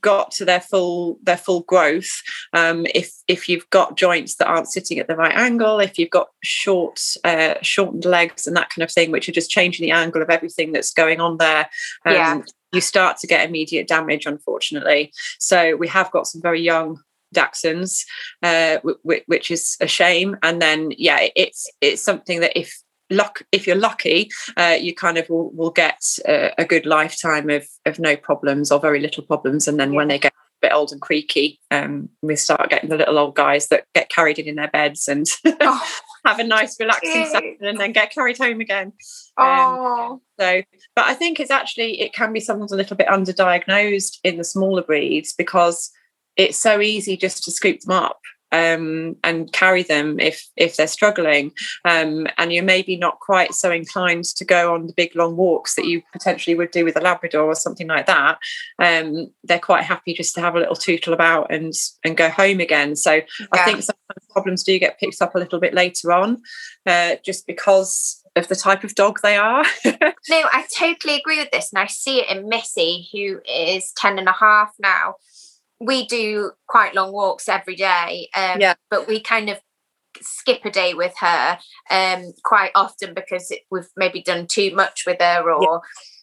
[0.00, 4.70] got to their full their full growth um, if if you've got joints that aren't
[4.70, 8.82] sitting at the right angle if you've got short uh, shortened legs and that kind
[8.82, 11.68] of thing which are just changing the angle of everything that's going on there
[12.06, 12.40] um, yeah.
[12.72, 16.98] you start to get immediate damage unfortunately so we have got some very young
[17.34, 18.06] Dachshunds,
[18.42, 20.38] uh, w- w- which is a shame.
[20.42, 22.74] And then, yeah, it's it's something that if
[23.10, 27.48] luck if you're lucky uh, you kind of will, will get a, a, good lifetime
[27.50, 29.96] of of no problems or very little problems and then yeah.
[29.96, 33.34] when they get a bit old and creaky um, we start getting the little old
[33.34, 35.26] guys that get carried in in their beds and
[35.60, 35.86] oh,
[36.26, 38.92] have a nice relaxing session and then get carried home again
[39.36, 40.22] um, oh.
[40.38, 40.62] so
[40.94, 44.44] but i think it's actually it can be sometimes a little bit underdiagnosed in the
[44.44, 45.90] smaller breeds because
[46.36, 48.20] it's so easy just to scoop them up
[48.52, 51.52] um, and carry them if if they're struggling
[51.84, 55.74] um, and you're maybe not quite so inclined to go on the big long walks
[55.74, 58.38] that you potentially would do with a labrador or something like that
[58.82, 61.72] um, they're quite happy just to have a little tootle about and
[62.04, 63.46] and go home again so yeah.
[63.52, 66.40] i think sometimes problems do get picked up a little bit later on
[66.86, 69.64] uh, just because of the type of dog they are.
[69.84, 71.72] no, I totally agree with this.
[71.72, 75.16] And I see it in Missy, who is 10 and a half now
[75.80, 78.74] we do quite long walks every day um, yeah.
[78.90, 79.60] but we kind of
[80.20, 81.58] skip a day with her
[81.90, 85.82] um, quite often because it, we've maybe done too much with her or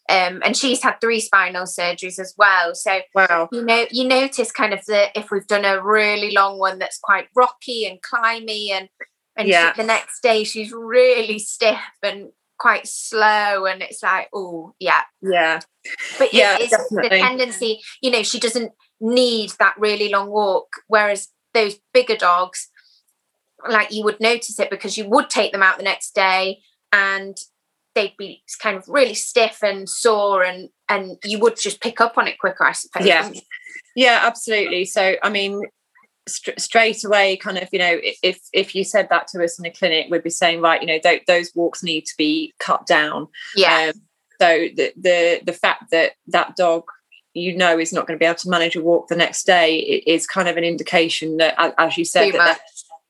[0.09, 0.27] yeah.
[0.27, 4.51] um, and she's had three spinal surgeries as well so wow you know you notice
[4.51, 8.71] kind of the if we've done a really long one that's quite rocky and climby
[8.71, 8.89] and
[9.37, 9.73] and yeah.
[9.73, 15.01] she, the next day she's really stiff and quite slow and it's like oh yeah
[15.21, 15.59] yeah
[16.17, 17.09] but yeah, it's definitely.
[17.09, 20.67] the tendency you know she doesn't need that really long walk.
[20.87, 22.69] Whereas those bigger dogs,
[23.67, 26.59] like you would notice it because you would take them out the next day
[26.91, 27.37] and
[27.95, 32.17] they'd be kind of really stiff and sore and and you would just pick up
[32.17, 33.07] on it quicker i suppose.
[33.07, 33.31] Yeah.
[33.95, 34.85] Yeah absolutely.
[34.85, 35.61] So i mean
[36.27, 39.65] st- straight away kind of you know if if you said that to us in
[39.65, 42.85] a clinic we'd be saying right you know th- those walks need to be cut
[42.85, 43.27] down.
[43.55, 43.91] Yeah.
[43.93, 44.01] Um,
[44.39, 46.83] so the the the fact that that dog
[47.35, 49.77] you know is not going to be able to manage a walk the next day
[50.07, 52.59] is kind of an indication that as you said that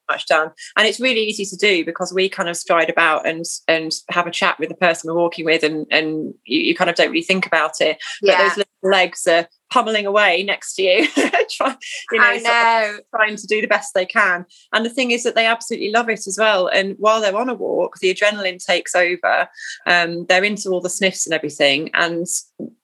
[0.09, 0.25] much.
[0.27, 0.51] done.
[0.75, 4.27] And it's really easy to do because we kind of stride about and and have
[4.27, 7.09] a chat with the person we're walking with and and you, you kind of don't
[7.09, 7.97] really think about it.
[8.21, 8.37] Yeah.
[8.37, 11.07] but those legs are pummeling away next to you,
[11.51, 11.75] try,
[12.11, 12.99] you know, I know.
[13.13, 14.45] trying to do the best they can.
[14.73, 16.67] And the thing is that they absolutely love it as well.
[16.67, 19.49] And while they're on a walk, the adrenaline takes over.
[19.85, 22.25] Um, they're into all the sniffs and everything, and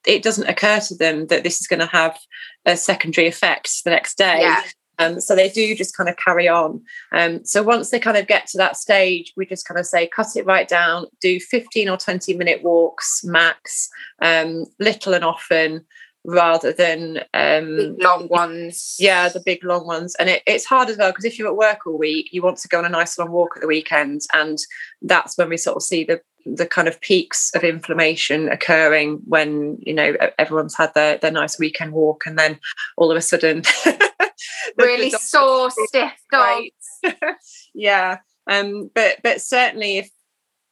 [0.06, 2.20] it doesn't occur to them that this is going to have
[2.66, 4.42] a secondary effect the next day.
[4.42, 4.64] Yeah.
[5.02, 6.82] Um, so they do just kind of carry on.
[7.12, 10.08] Um, so once they kind of get to that stage, we just kind of say,
[10.08, 13.90] cut it right down, do 15 or 20 minute walks max,
[14.22, 15.86] um, little and often
[16.24, 20.98] rather than um long ones yeah the big long ones and it, it's hard as
[20.98, 23.18] well because if you're at work all week you want to go on a nice
[23.18, 24.60] long walk at the weekend and
[25.02, 29.78] that's when we sort of see the the kind of peaks of inflammation occurring when
[29.82, 32.60] you know everyone's had their, their nice weekend walk and then
[32.98, 33.64] all of a sudden
[34.78, 36.70] really sore stiff dogs
[37.74, 38.18] yeah
[38.50, 40.10] um but but certainly if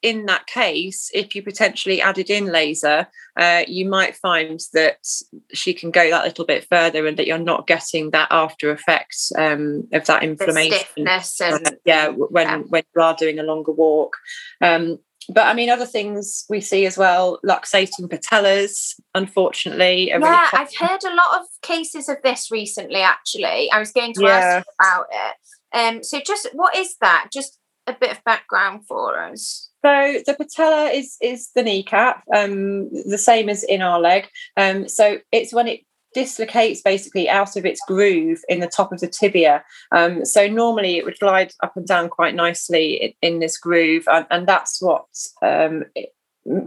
[0.02, 5.06] in that case, if you potentially added in laser, uh, you might find that
[5.52, 9.16] she can go that little bit further and that you're not getting that after effect
[9.36, 11.04] um, of that inflammation.
[11.54, 12.58] And, uh, yeah, when yeah.
[12.58, 14.16] when you are doing a longer walk.
[14.60, 14.98] Um,
[15.32, 20.08] but I mean, other things we see as well, luxating patellas, unfortunately.
[20.08, 23.70] yeah, really I've heard a lot of cases of this recently, actually.
[23.70, 24.62] I was going to yeah.
[24.62, 25.36] ask about it.
[25.72, 27.28] Um, so just what is that?
[27.32, 29.70] Just a bit of background for us.
[29.84, 34.28] So the patella is is the kneecap, um, the same as in our leg.
[34.56, 35.80] Um, so it's when it
[36.14, 39.64] dislocates basically out of its groove in the top of the tibia.
[39.92, 44.04] Um, so normally it would glide up and down quite nicely in, in this groove,
[44.10, 45.06] and, and that's what
[45.42, 45.84] um,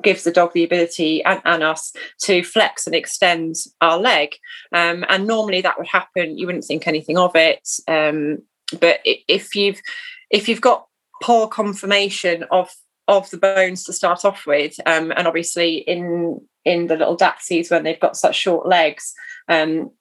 [0.02, 4.36] gives the dog the ability and, and, us to flex and extend our leg.
[4.72, 6.38] Um, and normally that would happen.
[6.38, 8.40] You wouldn't think anything of it, um,
[8.80, 9.82] but if you've
[10.30, 10.88] if you've got
[11.22, 12.70] poor conformation of
[13.08, 17.70] of the bones to start off with um, and obviously in in the little dachshunds
[17.70, 19.14] when they've got such short legs
[19.50, 19.92] um,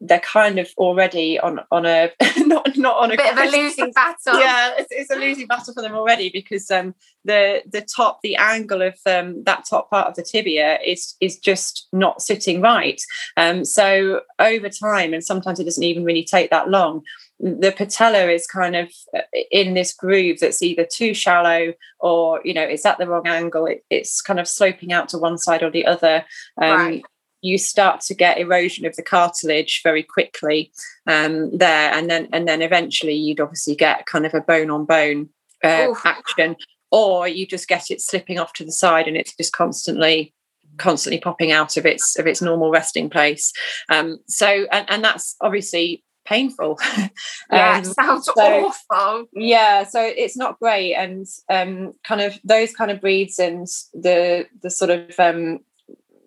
[0.00, 3.92] they're kind of already on on a not not on a bit of a losing
[3.92, 4.38] battle.
[4.40, 6.94] Yeah, it's, it's, a losing battle for them already because um,
[7.24, 11.38] the the top, the angle of um, that top part of the tibia is is
[11.38, 13.00] just not sitting right.
[13.36, 17.02] Um, so over time, and sometimes it doesn't even really take that long
[17.40, 22.52] the patella is kind of uh, in this groove that's either too shallow or you
[22.52, 25.62] know it's at the wrong angle it, it's kind of sloping out to one side
[25.62, 26.24] or the other
[26.60, 27.02] um, right.
[27.40, 30.70] you start to get erosion of the cartilage very quickly
[31.06, 34.84] um, there and then and then eventually you'd obviously get kind of a bone on
[34.84, 35.28] bone
[35.64, 36.56] uh, action
[36.90, 40.34] or you just get it slipping off to the side and it's just constantly
[40.76, 43.52] constantly popping out of its of its normal resting place
[43.88, 46.78] um, so and, and that's obviously painful.
[47.52, 49.28] Yeah, um, sounds so, awful.
[49.32, 54.46] Yeah, so it's not great, and um, kind of those kind of breeds and the
[54.62, 55.58] the sort of um,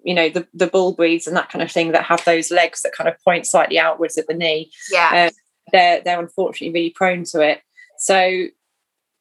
[0.03, 2.81] you know the the bull breeds and that kind of thing that have those legs
[2.81, 4.69] that kind of point slightly outwards at the knee.
[4.91, 5.29] Yeah, uh,
[5.71, 7.61] they're they're unfortunately really prone to it.
[7.97, 8.47] So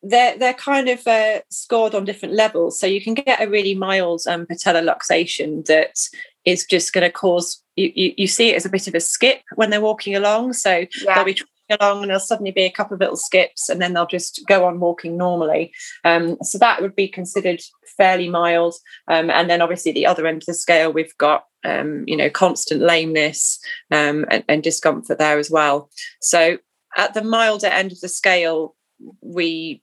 [0.03, 2.81] they're they're kind of uh, scored on different levels.
[2.81, 6.01] So you can get a really mild um, patella luxation that
[6.45, 9.01] is just going to cause you, you, you see it as a bit of a
[9.01, 10.53] skip when they're walking along.
[10.55, 11.15] So yeah.
[11.15, 13.95] they'll be walking along and there'll suddenly be a couple of little skips and then
[13.95, 15.73] they'll just go on walking normally.
[16.05, 17.61] Um, so that would be considered
[17.97, 18.75] fairly mild.
[19.09, 22.29] Um, and then obviously the other end of the scale, we've got um, you know
[22.29, 23.59] constant lameness
[23.91, 25.91] um, and, and discomfort there as well.
[26.21, 26.59] So
[26.97, 28.75] at the milder end of the scale,
[29.21, 29.83] we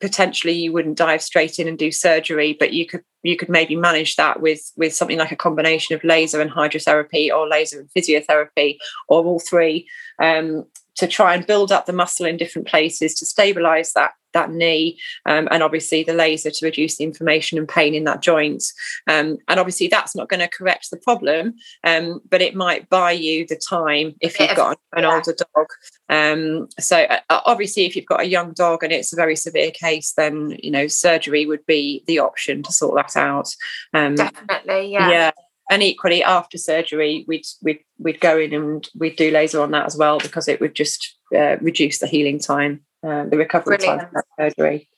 [0.00, 3.76] potentially you wouldn't dive straight in and do surgery, but you could you could maybe
[3.76, 7.90] manage that with with something like a combination of laser and hydrotherapy or laser and
[7.90, 9.88] physiotherapy or all three.
[10.20, 10.66] Um,
[10.98, 14.98] to try and build up the muscle in different places to stabilize that that knee
[15.24, 18.62] um, and obviously the laser to reduce the inflammation and pain in that joint.
[19.06, 23.12] Um, and obviously that's not going to correct the problem um, but it might buy
[23.12, 25.14] you the time if you've got an yeah.
[25.14, 25.66] older dog.
[26.10, 29.70] Um, so uh, obviously if you've got a young dog and it's a very severe
[29.70, 33.48] case then you know surgery would be the option to sort that out.
[33.94, 35.10] Um, definitely yeah.
[35.10, 35.30] yeah
[35.70, 39.86] and equally after surgery we'd we'd we'd go in and we'd do laser on that
[39.86, 44.00] as well because it would just uh, reduce the healing time uh, the recovery Brilliant.
[44.00, 44.88] time from surgery.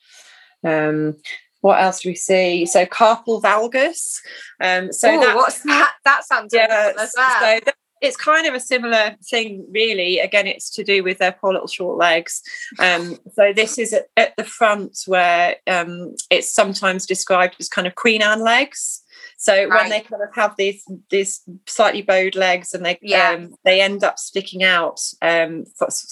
[0.63, 1.17] Um,
[1.61, 2.65] what else do we see?
[2.65, 4.17] So carpal valgus.
[4.61, 5.93] Um, so Ooh, what's that?
[6.05, 6.93] That sounds yeah.
[6.95, 7.07] Well.
[7.07, 10.17] So it's kind of a similar thing, really.
[10.17, 12.41] Again, it's to do with their poor little short legs.
[12.79, 17.85] Um, so this is at, at the front where um, it's sometimes described as kind
[17.85, 19.00] of Queen Anne legs.
[19.41, 19.69] So right.
[19.69, 23.31] when they kind of have these these slightly bowed legs and they yeah.
[23.31, 25.63] um, they end up sticking out um,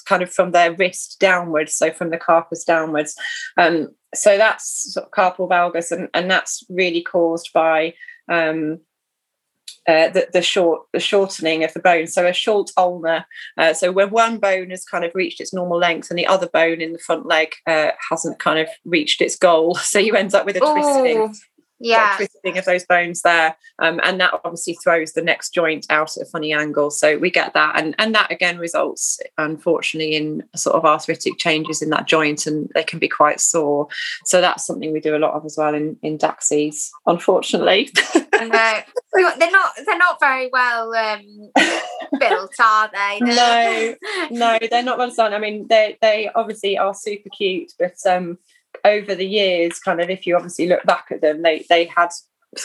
[0.05, 3.15] kind of from their wrist downwards, so from the carpus downwards.
[3.55, 7.93] Um, so that's sort of carpal valgus, and, and that's really caused by
[8.31, 8.79] um,
[9.87, 13.25] uh, the, the short the shortening of the bone so a short ulna
[13.57, 16.47] uh, so when one bone has kind of reached its normal length and the other
[16.47, 20.35] bone in the front leg uh, hasn't kind of reached its goal so you end
[20.35, 21.33] up with a twisting
[21.79, 22.15] yeah.
[22.17, 23.55] twisting of those bones there.
[23.79, 26.91] Um, and that obviously throws the next joint out at a funny angle.
[26.91, 27.79] So we get that.
[27.79, 32.69] And and that again results unfortunately in sort of arthritic changes in that joint and
[32.73, 33.87] they can be quite sore.
[34.25, 37.89] So that's something we do a lot of as well in in daxies unfortunately.
[38.39, 38.49] No
[39.13, 41.51] they're not they're not very well um,
[42.19, 43.19] built are they?
[43.29, 43.95] No.
[44.31, 48.37] No they're not well done i mean they they obviously are super cute but um
[48.85, 52.09] over the years, kind of if you obviously look back at them, they they had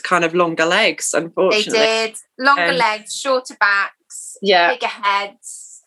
[0.03, 1.73] kind of longer legs, unfortunately.
[1.73, 2.17] They did.
[2.39, 4.73] Longer um, legs, shorter backs, yeah.
[4.73, 5.83] bigger heads.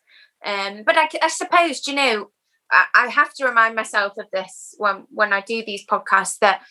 [0.45, 2.29] Um, but I, I suppose, you know,
[2.71, 6.61] I, I have to remind myself of this when when I do these podcasts that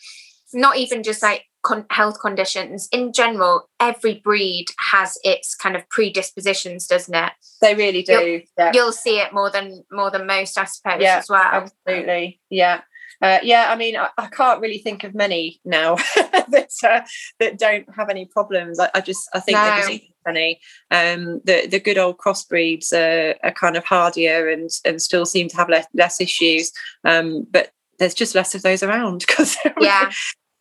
[0.53, 5.87] not even just like con- health conditions in general every breed has its kind of
[5.89, 8.71] predispositions doesn't it they really do you'll, yeah.
[8.73, 12.81] you'll see it more than more than most i suppose yeah, as well absolutely yeah
[13.21, 17.01] uh, yeah, I mean, I, I, can't really think of many now that uh,
[17.39, 18.79] that don't have any problems.
[18.79, 19.65] I, I just, I think no.
[19.65, 20.59] they're just funny.
[20.91, 25.47] Um, the the good old crossbreeds are, are kind of hardier and and still seem
[25.49, 26.71] to have less, less issues.
[27.03, 30.11] Um, but there's just less of those around because yeah.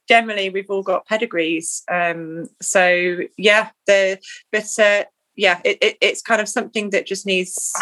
[0.08, 1.82] generally we've all got pedigrees.
[1.90, 4.18] Um, so yeah, the
[4.50, 5.04] but uh,
[5.36, 7.72] yeah, it, it, it's kind of something that just needs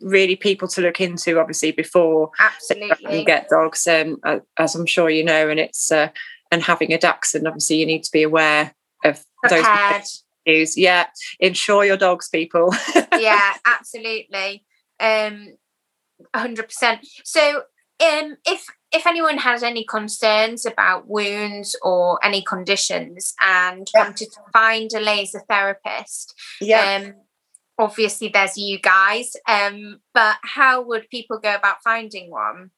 [0.00, 3.24] really people to look into obviously before absolutely.
[3.24, 4.18] get dogs um,
[4.58, 6.08] as i'm sure you know and it's uh,
[6.50, 10.02] and having a dachshund obviously you need to be aware of Prepared.
[10.02, 10.76] those issues.
[10.76, 11.06] Yeah
[11.40, 12.74] insure your dogs people.
[13.18, 14.64] Yeah absolutely.
[15.00, 15.54] Um
[16.34, 17.62] 100% so
[18.04, 24.04] um if if anyone has any concerns about wounds or any conditions and yeah.
[24.04, 27.00] wanted to find a laser therapist yeah.
[27.02, 27.14] um
[27.78, 32.70] obviously there's you guys um but how would people go about finding one?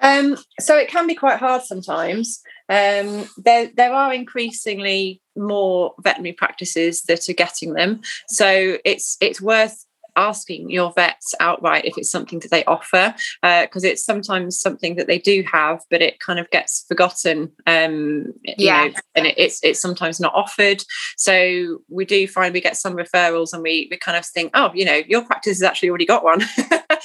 [0.00, 2.42] Um so it can be quite hard sometimes.
[2.68, 8.00] Um there there are increasingly more veterinary practices that are getting them.
[8.28, 9.84] So it's it's worth
[10.16, 14.96] asking your vets outright if it's something that they offer because uh, it's sometimes something
[14.96, 19.34] that they do have but it kind of gets forgotten um yeah know, and it,
[19.38, 20.82] it's it's sometimes not offered.
[21.16, 24.70] So we do find we get some referrals and we we kind of think oh
[24.74, 26.42] you know your practice has actually already got one.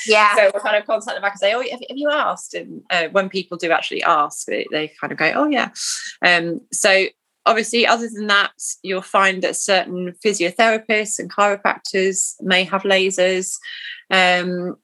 [0.08, 0.36] Yeah.
[0.36, 2.54] So we'll kind of contact them back and say oh have, have you asked?
[2.54, 5.70] And uh, when people do actually ask they, they kind of go oh yeah.
[6.26, 7.08] Um so
[7.46, 13.58] obviously, other than that, you'll find that certain physiotherapists and chiropractors may have lasers.
[14.10, 14.78] Um,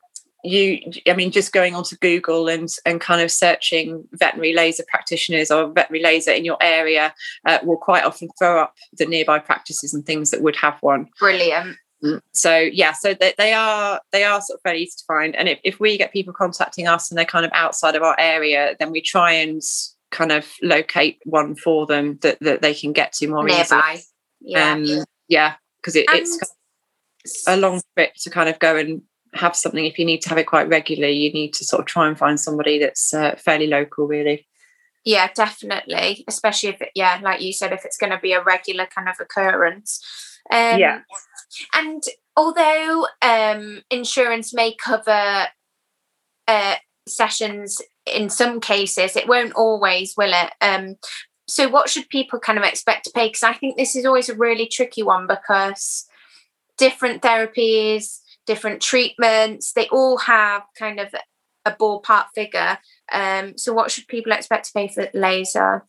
[0.43, 5.51] you, I mean, just going onto Google and and kind of searching veterinary laser practitioners
[5.51, 7.13] or veterinary laser in your area
[7.45, 11.09] uh, will quite often throw up the nearby practices and things that would have one.
[11.19, 11.75] Brilliant.
[12.03, 12.21] Mm.
[12.31, 15.49] So yeah, so they, they are they are sort of very easy to find, and
[15.49, 18.75] if, if we get people contacting us and they're kind of outside of our area,
[18.79, 19.61] then we try and
[20.11, 23.61] kind of locate one for them that, that they can get to more nearby.
[23.61, 24.03] Easily.
[24.39, 29.01] Yeah, um, yeah, because it, it's a long trip to kind of go and
[29.33, 29.85] have something.
[29.85, 32.17] If you need to have it quite regularly, you need to sort of try and
[32.17, 34.47] find somebody that's uh, fairly local, really.
[35.03, 36.23] Yeah, definitely.
[36.27, 39.09] Especially if, it, yeah, like you said, if it's going to be a regular kind
[39.09, 40.03] of occurrence.
[40.51, 41.01] Um, yeah.
[41.73, 42.03] And
[42.35, 45.47] although um, insurance may cover
[46.47, 46.75] uh,
[47.07, 47.81] sessions
[48.13, 50.53] in some cases it won't always will it?
[50.61, 50.95] Um
[51.49, 53.27] so what should people kind of expect to pay?
[53.27, 56.05] Because i think this is always a really tricky one because
[56.77, 61.13] different therapies different treatments they all have kind of
[61.65, 62.79] a ballpark figure.
[63.11, 65.85] Um so what should people expect to pay for laser?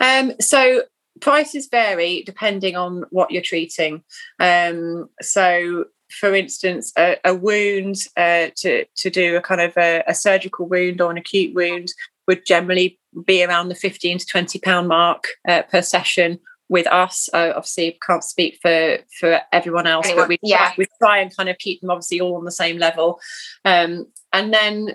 [0.00, 0.84] Um so
[1.20, 4.02] prices vary depending on what you're treating.
[4.38, 10.02] Um so for instance, a, a wound uh, to to do a kind of a,
[10.06, 11.92] a, surgical wound or an acute wound
[12.26, 16.38] would generally be around the fifteen to twenty pound mark uh, per session.
[16.68, 20.58] With us, uh, obviously, can't speak for for everyone else, Anyone, but we yeah.
[20.58, 23.20] try, we try and kind of keep them obviously all on the same level.
[23.64, 24.94] Um, and then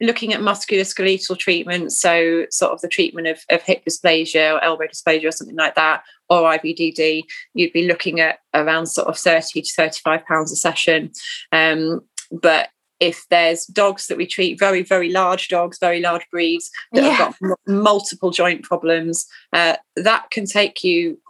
[0.00, 4.84] looking at musculoskeletal treatment, so sort of the treatment of, of hip dysplasia or elbow
[4.84, 7.22] dysplasia or something like that, or IVDD,
[7.54, 11.10] you'd be looking at around sort of 30 to 35 pounds a session.
[11.52, 12.68] Um, but
[13.00, 17.10] if there's dogs that we treat very very large dogs very large breeds that yeah.
[17.10, 21.20] have got m- multiple joint problems uh, that can take you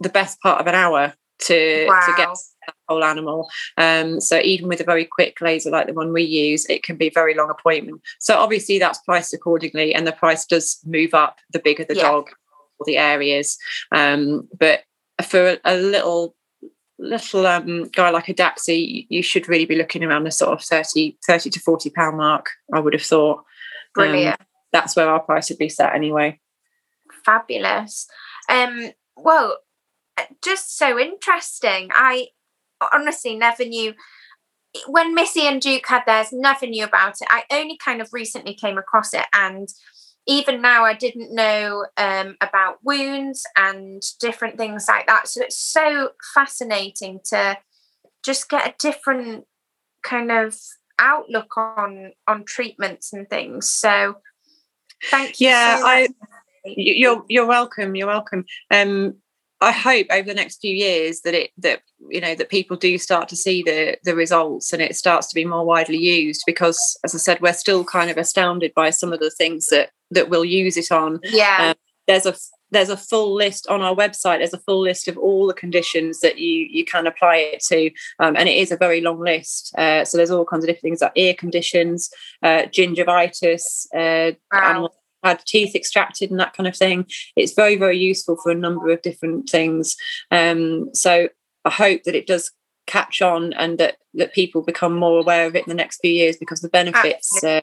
[0.00, 2.00] the best part of an hour to wow.
[2.06, 2.28] to get
[2.66, 6.22] the whole animal um, so even with a very quick laser like the one we
[6.22, 10.12] use it can be a very long appointment so obviously that's priced accordingly and the
[10.12, 12.02] price does move up the bigger the yeah.
[12.02, 12.28] dog
[12.78, 13.58] or the areas
[13.92, 14.82] um, but
[15.22, 16.36] for a, a little
[17.02, 20.64] little um, guy like a Daxi, you should really be looking around the sort of
[20.64, 23.44] 30, 30 to 40 pound mark, I would have thought.
[23.94, 24.40] Brilliant.
[24.40, 26.40] Um, that's where our price would be set anyway.
[27.24, 28.06] Fabulous.
[28.48, 29.58] Um, well,
[30.42, 31.90] just so interesting.
[31.92, 32.28] I
[32.92, 33.94] honestly never knew
[34.86, 37.28] when Missy and Duke had theirs, never knew about it.
[37.30, 39.68] I only kind of recently came across it and
[40.26, 45.28] even now I didn't know um, about wounds and different things like that.
[45.28, 47.58] So it's so fascinating to
[48.24, 49.46] just get a different
[50.02, 50.56] kind of
[50.98, 53.70] outlook on on treatments and things.
[53.70, 54.18] So
[55.10, 55.48] thank you.
[55.48, 56.08] Yeah, so I
[56.64, 57.96] you're you're welcome.
[57.96, 58.44] You're welcome.
[58.70, 59.16] Um,
[59.62, 62.98] I hope over the next few years that it that you know that people do
[62.98, 66.98] start to see the the results and it starts to be more widely used because
[67.04, 70.28] as I said we're still kind of astounded by some of the things that that
[70.28, 71.20] we'll use it on.
[71.22, 71.70] Yeah.
[71.70, 71.74] Um,
[72.08, 72.34] there's a
[72.72, 74.38] there's a full list on our website.
[74.38, 77.90] There's a full list of all the conditions that you you can apply it to,
[78.18, 79.72] um, and it is a very long list.
[79.78, 82.10] Uh, so there's all kinds of different things like ear conditions,
[82.42, 84.70] uh, gingivitis, uh, wow.
[84.70, 84.92] animals
[85.22, 87.06] had teeth extracted and that kind of thing.
[87.36, 89.96] It's very very useful for a number of different things.
[90.30, 91.28] Um, so
[91.64, 92.50] I hope that it does
[92.86, 96.12] catch on and that that people become more aware of it in the next few
[96.12, 97.60] years because the benefits uh,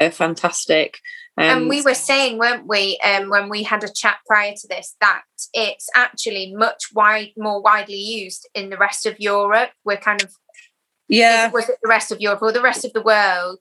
[0.00, 0.98] are fantastic.
[1.38, 4.68] Um, and we were saying, weren't we, um, when we had a chat prior to
[4.68, 5.22] this, that
[5.54, 9.70] it's actually much wide, more widely used in the rest of Europe.
[9.84, 10.32] We're kind of,
[11.08, 13.60] yeah, was it the rest of Europe or the rest of the world?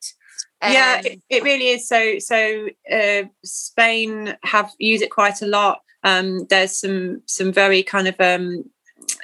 [0.62, 1.88] Um, yeah, it, it, really is.
[1.88, 5.82] So, so uh, Spain have used it quite a lot.
[6.04, 8.64] Um, there's some some very kind of um,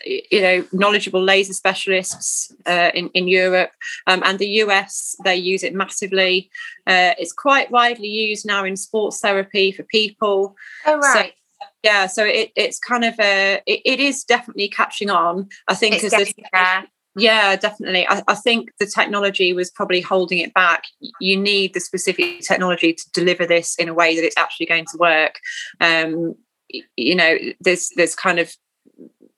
[0.05, 3.71] you know knowledgeable laser specialists uh, in in Europe
[4.07, 5.15] um, and the US.
[5.23, 6.49] They use it massively.
[6.85, 10.55] Uh, it's quite widely used now in sports therapy for people.
[10.85, 11.33] Oh right.
[11.59, 15.49] So, yeah, so it, it's kind of a it, it is definitely catching on.
[15.67, 16.33] I think as the,
[17.17, 18.07] yeah, definitely.
[18.07, 20.83] I, I, think the technology was probably holding it back.
[21.19, 24.85] You need the specific technology to deliver this in a way that it's actually going
[24.85, 25.39] to work.
[25.81, 26.35] Um,
[26.95, 28.55] you know, there's there's kind of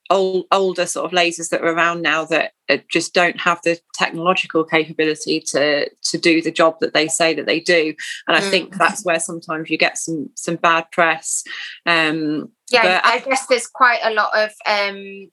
[0.09, 3.79] old, older sort of lasers that are around now that uh, just don't have the
[3.93, 7.93] technological capability to to do the job that they say that they do
[8.27, 8.49] and i mm.
[8.49, 11.43] think that's where sometimes you get some some bad press
[11.85, 15.29] um yeah i guess there's quite a lot of um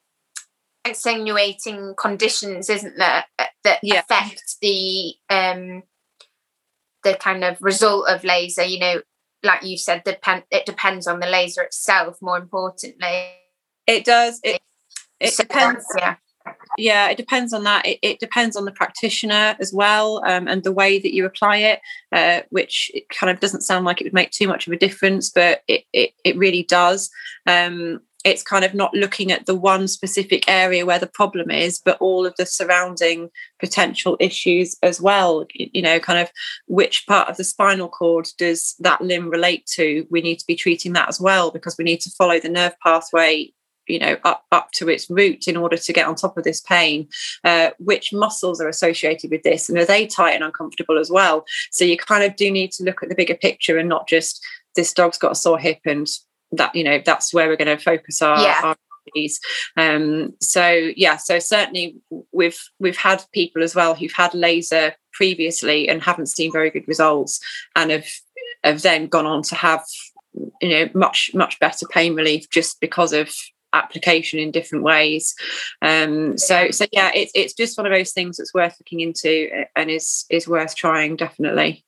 [0.86, 4.00] extenuating conditions isn't there uh, that yeah.
[4.00, 5.82] affect the um
[7.04, 9.00] the kind of result of laser you know
[9.42, 13.30] like you said depend it depends on the laser itself more importantly
[13.86, 14.40] it does.
[14.42, 14.60] It,
[15.20, 15.84] it depends.
[15.96, 16.16] Yeah.
[16.78, 17.84] Yeah, it depends on that.
[17.86, 21.56] It, it depends on the practitioner as well um, and the way that you apply
[21.56, 21.80] it,
[22.12, 24.78] uh, which it kind of doesn't sound like it would make too much of a
[24.78, 27.10] difference, but it, it, it really does.
[27.46, 31.80] Um, it's kind of not looking at the one specific area where the problem is,
[31.82, 35.46] but all of the surrounding potential issues as well.
[35.54, 36.28] You know, kind of
[36.66, 40.04] which part of the spinal cord does that limb relate to?
[40.10, 42.74] We need to be treating that as well because we need to follow the nerve
[42.82, 43.52] pathway
[43.86, 46.60] you know up up to its root in order to get on top of this
[46.60, 47.06] pain
[47.44, 51.44] uh, which muscles are associated with this and are they tight and uncomfortable as well
[51.70, 54.44] so you kind of do need to look at the bigger picture and not just
[54.74, 56.08] this dog's got a sore hip and
[56.52, 58.60] that you know that's where we're going to focus our, yeah.
[58.62, 58.76] our
[59.76, 61.96] um, so yeah so certainly
[62.32, 66.86] we've we've had people as well who've had laser previously and haven't seen very good
[66.88, 67.40] results
[67.76, 68.08] and have
[68.64, 69.84] have then gone on to have
[70.60, 73.32] you know much much better pain relief just because of
[73.72, 75.34] application in different ways.
[75.82, 79.48] Um, so so yeah, it's it's just one of those things that's worth looking into
[79.74, 81.84] and is is worth trying definitely.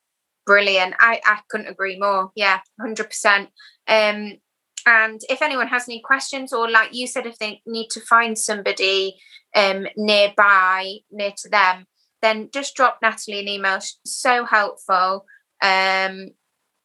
[0.47, 0.95] Brilliant.
[1.01, 2.31] I, I couldn't agree more.
[2.35, 3.51] Yeah, hundred percent.
[3.87, 4.39] Um,
[4.87, 8.39] and if anyone has any questions, or like you said, if they need to find
[8.39, 9.17] somebody
[9.55, 11.87] um, nearby, near to them,
[12.23, 13.79] then just drop Natalie an email.
[14.05, 15.27] So helpful.
[15.63, 16.31] Um,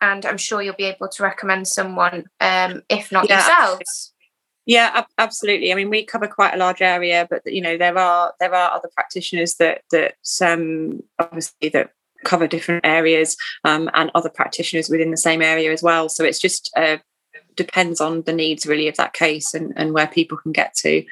[0.02, 3.38] and I'm sure you'll be able to recommend someone, um, if not yeah.
[3.38, 4.14] yourselves.
[4.66, 5.72] Yeah, absolutely.
[5.72, 8.72] I mean, we cover quite a large area, but you know, there are there are
[8.72, 11.92] other practitioners that that um, obviously that
[12.24, 13.36] cover different areas,
[13.66, 16.08] um, and other practitioners within the same area as well.
[16.08, 16.98] So it's just uh,
[17.56, 21.04] depends on the needs really of that case and, and where people can get to.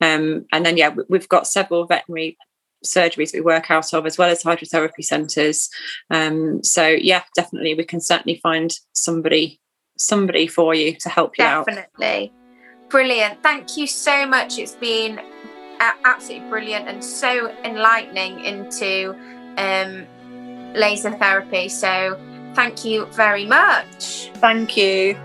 [0.00, 2.36] Um, and then yeah, we've got several veterinary
[2.84, 5.68] surgeries we work out of, as well as hydrotherapy centres.
[6.10, 9.60] Um, so yeah, definitely we can certainly find somebody
[9.98, 11.76] somebody for you to help you definitely.
[11.76, 11.88] out.
[11.98, 12.32] Definitely.
[12.88, 13.42] Brilliant.
[13.42, 14.58] Thank you so much.
[14.58, 15.20] It's been
[16.04, 19.14] absolutely brilliant and so enlightening into
[19.56, 20.06] um,
[20.74, 21.68] laser therapy.
[21.68, 22.18] So
[22.54, 24.30] thank you very much.
[24.36, 25.18] Thank you.